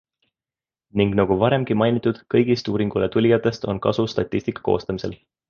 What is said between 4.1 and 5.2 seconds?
statistika koostamisel.